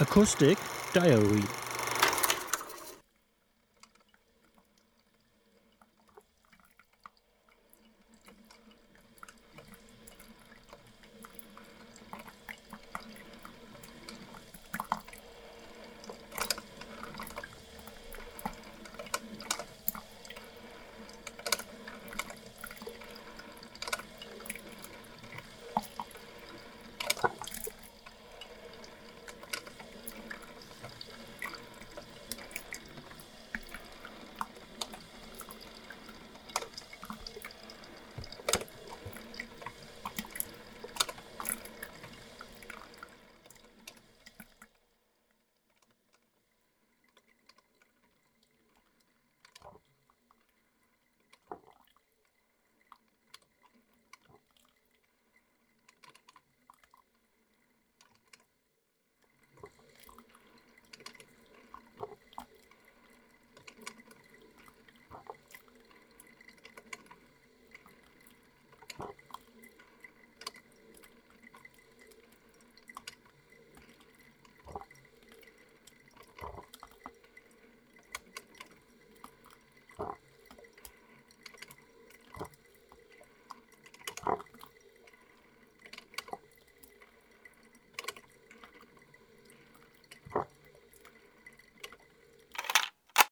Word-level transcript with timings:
Acoustic 0.00 0.58
Diary. 0.92 1.67